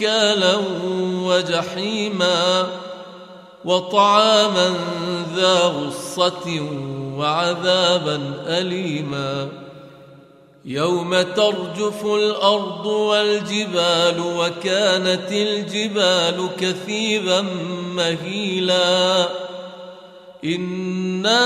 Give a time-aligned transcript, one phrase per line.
[0.00, 0.56] انكالا
[1.24, 2.66] وجحيما
[3.64, 4.74] وطعاما
[5.36, 6.68] ذا غصة
[7.16, 9.48] وعذابا أليما
[10.64, 17.40] يوم ترجف الأرض والجبال وكانت الجبال كثيبا
[17.94, 19.28] مهيلا
[20.44, 21.36] إنا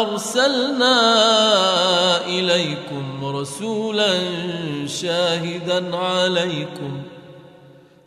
[0.00, 0.96] أرسلنا
[2.26, 4.20] إليكم رسولا
[4.86, 7.13] شاهدا عليكم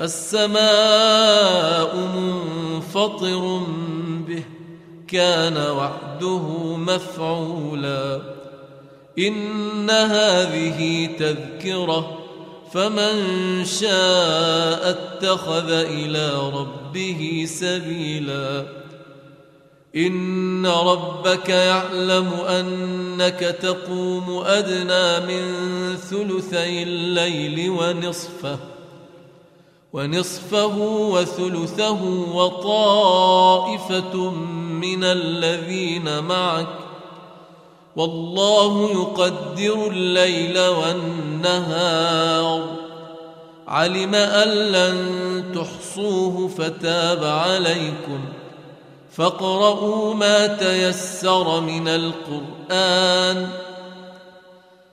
[0.00, 3.60] السماء منفطر
[4.28, 4.44] به
[5.08, 8.20] كان وعده مفعولا.
[9.18, 12.18] إن هذه تذكرة
[12.72, 13.14] فمن
[13.64, 18.66] شاء اتخذ إلى ربه سبيلا.
[19.96, 25.44] إن ربك يعلم أنك تقوم أدنى من
[25.96, 28.58] ثلثي الليل ونصفه.
[29.92, 32.04] ونصفه وثلثه
[32.34, 34.30] وطائفة
[34.70, 36.66] من الذين معك
[37.96, 42.64] والله يقدر الليل والنهار.
[43.68, 48.20] علم أن لن تحصوه فتاب عليكم.
[49.12, 53.48] فاقرؤوا ما تيسر من القرآن.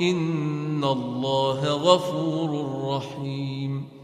[0.00, 2.50] ان الله غفور
[2.96, 3.99] رحيم